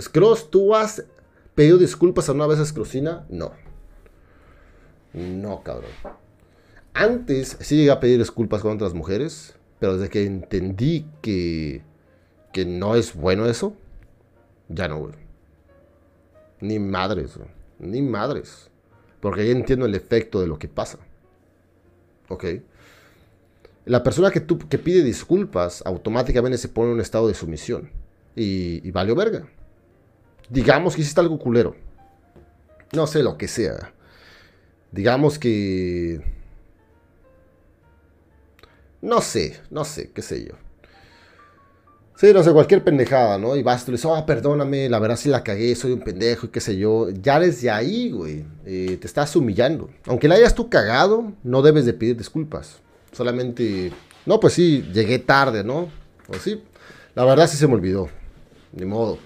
[0.00, 1.04] Scross, ¿tú has
[1.56, 3.26] pedido disculpas alguna vez a Scrossina?
[3.28, 3.50] No.
[5.12, 5.90] No, cabrón.
[6.92, 11.82] Antes sí llegué a pedir disculpas con otras mujeres, pero desde que entendí que,
[12.52, 13.74] que no es bueno eso,
[14.68, 15.14] ya no, güey.
[16.60, 17.36] Ni madres.
[17.80, 18.70] Ni madres.
[19.18, 21.00] Porque ya entiendo el efecto de lo que pasa.
[22.28, 22.44] ¿Ok?
[23.86, 27.90] La persona que, tú, que pide disculpas automáticamente se pone en un estado de sumisión.
[28.36, 29.48] Y, y valió verga.
[30.48, 31.76] Digamos que hiciste algo culero.
[32.92, 33.92] No sé lo que sea.
[34.92, 36.22] Digamos que...
[39.02, 40.54] No sé, no sé, qué sé yo.
[42.16, 43.56] Sí, no sé, cualquier pendejada, ¿no?
[43.56, 46.46] Y vas, tú le dices, oh, perdóname, la verdad sí la cagué, soy un pendejo
[46.46, 47.10] y qué sé yo.
[47.10, 49.90] Ya desde ahí, güey, eh, te estás humillando.
[50.06, 52.78] Aunque la hayas tú cagado, no debes de pedir disculpas.
[53.12, 53.92] Solamente,
[54.26, 55.88] no, pues sí, llegué tarde, ¿no?
[56.26, 56.62] Pues sí,
[57.16, 58.08] la verdad sí se me olvidó.
[58.72, 59.18] Ni modo.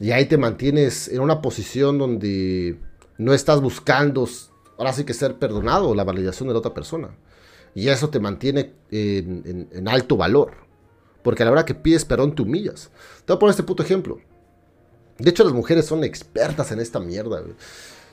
[0.00, 2.78] Y ahí te mantienes en una posición donde
[3.16, 4.28] no estás buscando,
[4.76, 7.10] ahora sí que ser perdonado, la validación de la otra persona.
[7.74, 10.52] Y eso te mantiene en, alto valor.
[11.22, 12.90] Porque a la hora que pides perdón te humillas.
[13.24, 14.18] Te voy a poner este puto ejemplo.
[15.18, 17.54] De hecho, las mujeres son expertas en esta mierda, güey.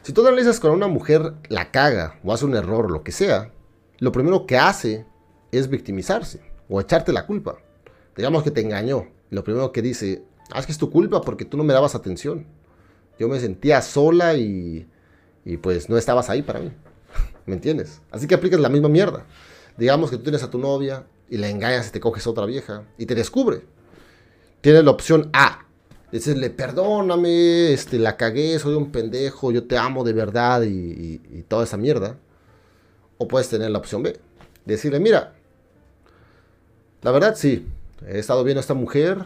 [0.02, 3.12] Si tú analizas con una mujer la caga o hace un error o lo que
[3.12, 3.52] sea,
[4.00, 5.06] lo primero que hace
[5.52, 7.58] es victimizarse o echarte la culpa.
[8.16, 9.08] Digamos que te engañó.
[9.30, 11.96] Lo primero que dice, ah, es que es tu culpa porque tú no me dabas
[11.96, 12.46] atención.
[13.20, 14.88] Yo me sentía sola y,
[15.46, 16.72] y pues no estabas ahí para mí.
[17.46, 18.02] ¿Me entiendes?
[18.12, 19.26] Así que aplicas la misma mierda.
[19.78, 22.46] Digamos que tú tienes a tu novia y la engañas y te coges a otra
[22.46, 23.62] vieja y te descubre.
[24.62, 25.62] Tienes la opción A.
[26.12, 31.44] Decirle, perdóname, este, la cagué, soy un pendejo, yo te amo de verdad y, y
[31.48, 32.18] toda esa mierda.
[33.18, 34.18] O puedes tener la opción B.
[34.66, 35.34] Decirle, mira,
[37.02, 37.68] la verdad sí,
[38.08, 39.26] he estado viendo a esta mujer,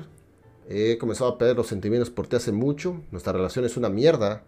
[0.69, 4.43] he comenzado a perder los sentimientos por ti hace mucho, nuestra relación es una mierda.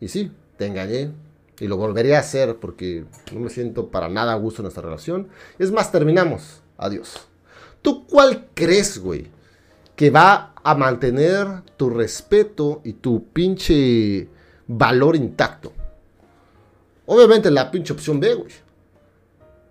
[0.00, 1.12] Y sí, te engañé,
[1.60, 4.82] y lo volveré a hacer porque no me siento para nada a gusto en nuestra
[4.82, 5.28] relación.
[5.58, 6.62] Es más, terminamos.
[6.76, 7.26] Adiós.
[7.82, 9.28] ¿Tú cuál crees, güey?
[9.94, 14.28] Que va a mantener tu respeto y tu pinche
[14.66, 15.72] valor intacto.
[17.06, 18.52] Obviamente la pinche opción B, güey.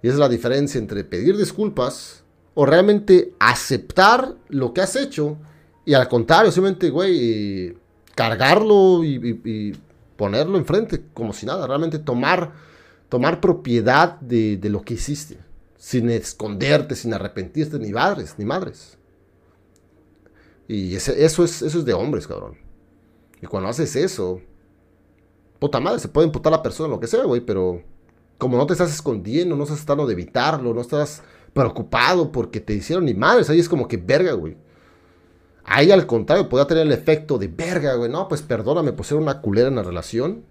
[0.02, 2.24] Y es la diferencia entre pedir disculpas
[2.54, 5.38] o realmente aceptar lo que has hecho
[5.86, 7.78] y al contrario, simplemente, güey,
[8.16, 9.78] cargarlo y,
[10.18, 11.68] ponerlo enfrente como si nada.
[11.68, 12.54] Realmente tomar,
[13.10, 15.46] tomar propiedad de lo que hiciste
[15.86, 18.98] sin esconderte, sin arrepentirte, ni madres, ni madres.
[20.68, 22.58] Y eso, es, eso es de hombres, cabrón.
[23.40, 24.42] Y cuando haces eso,
[25.60, 27.84] puta madre, se puede imputar a la persona, lo que sea, güey, pero
[28.40, 31.22] como no te estás escondiendo, no estás tratando de evitarlo, no estás
[31.54, 34.58] preocupado porque te hicieron ni madres, ahí es como que verga, güey.
[35.66, 39.18] Ahí al contrario, podría tener el efecto de verga, güey, no, pues perdóname por ser
[39.18, 40.44] una culera en la relación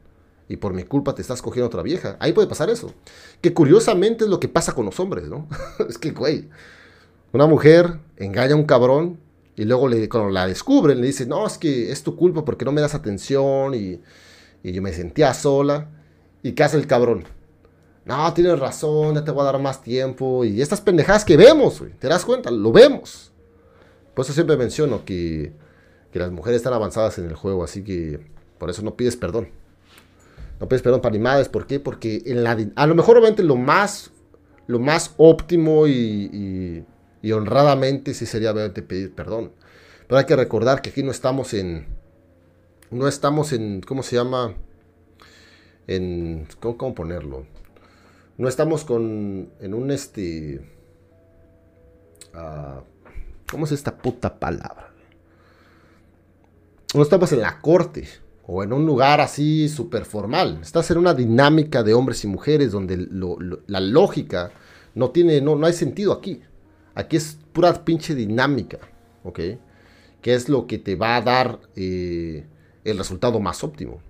[0.49, 2.17] y por mi culpa te estás cogiendo otra vieja.
[2.21, 2.93] Ahí puede pasar eso.
[3.41, 5.49] Que curiosamente es lo que pasa con los hombres, ¿no?
[5.89, 6.49] es que, güey,
[7.33, 9.21] una mujer engaña a un cabrón
[9.57, 12.65] y luego le, cuando la descubren le dice, no, es que es tu culpa porque
[12.65, 14.01] no me das atención y,
[14.63, 15.91] y yo me sentía sola.
[16.43, 17.25] ¿Y qué hace el cabrón?
[18.05, 20.45] No, tienes razón, ya te voy a dar más tiempo.
[20.45, 22.51] Y estas pendejadas que vemos, güey, ¿te das cuenta?
[22.51, 23.33] Lo vemos.
[24.15, 25.53] Por eso siempre menciono que,
[26.13, 28.21] que las mujeres están avanzadas en el juego, así que
[28.59, 29.49] por eso no pides perdón.
[30.61, 31.49] No pides perdón para animales.
[31.49, 31.81] ¿Por qué?
[31.81, 34.13] Porque en la, a lo mejor obviamente lo más,
[34.67, 36.85] lo más óptimo y,
[37.21, 39.53] y, honradamente sí sería pedir perdón.
[40.07, 41.87] Pero hay que recordar que aquí no estamos en...
[42.91, 43.81] No estamos en...
[43.81, 44.55] ¿Cómo se llama?
[45.87, 46.47] En...
[46.61, 47.47] ¿Cómo, ponerlo?
[48.37, 49.51] No estamos con...
[49.61, 50.61] En un este...
[52.35, 52.83] Uh,
[53.55, 54.93] ¿Cómo es esta puta palabra?
[56.93, 58.09] No estamos en la corte
[58.49, 60.59] o en un lugar así súper formal.
[60.61, 63.07] Estás en una dinámica de hombres y mujeres donde
[63.69, 64.51] la lógica
[64.97, 66.41] no tiene, no, no hay sentido aquí.
[66.97, 68.81] Aquí es pura pinche dinámica,
[69.23, 69.39] ¿ok?
[70.21, 72.45] Que es lo que te va a dar eh,
[72.83, 74.01] el resultado más óptimo.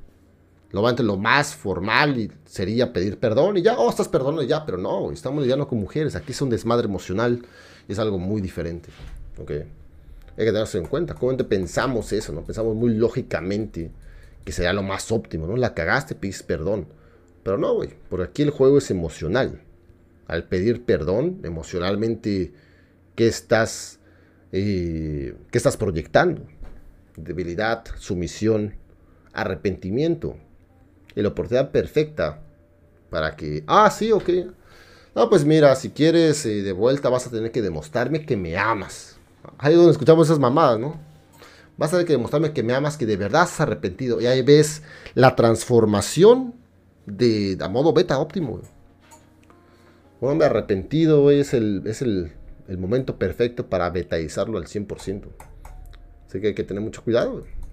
[0.70, 5.42] Lo, más formal sería pedir perdón y ya, oh, estás perdonando ya, pero no, estamos
[5.42, 6.16] lidiando con mujeres.
[6.16, 7.44] Aquí es un desmadre emocional
[7.86, 8.88] y es algo muy diferente,
[9.38, 9.50] ¿ok?
[9.50, 11.14] Hay que tenerse en cuenta.
[11.14, 12.32] ¿Cómo pensamos eso?
[12.32, 12.42] ¿no?
[12.42, 13.90] Pensamos muy lógicamente
[14.44, 15.56] que sería lo más óptimo, ¿no?
[15.56, 16.86] La cagaste, pides perdón.
[17.42, 19.60] Pero no, güey, porque aquí el juego es emocional.
[20.26, 22.52] Al pedir perdón, emocionalmente,
[23.14, 23.98] ¿qué estás,
[24.52, 26.46] eh, ¿qué estás proyectando?
[27.16, 28.74] Debilidad, sumisión,
[29.32, 30.36] arrepentimiento.
[31.14, 32.42] Y la oportunidad perfecta
[33.10, 34.28] para que, ah, sí, ok.
[35.14, 38.56] No, pues mira, si quieres eh, de vuelta vas a tener que demostrarme que me
[38.56, 39.16] amas.
[39.58, 41.00] Ahí es donde escuchamos esas mamadas, ¿no?
[41.76, 44.20] Vas a tener que demostrarme que me amas, que de verdad has arrepentido.
[44.20, 44.82] Y ahí ves
[45.14, 46.54] la transformación
[47.06, 48.60] de, a modo beta óptimo.
[50.20, 52.32] Un hombre arrepentido, es el, es el,
[52.68, 55.24] el momento perfecto para betaizarlo al 100%.
[56.26, 57.63] Así que hay que tener mucho cuidado, güey.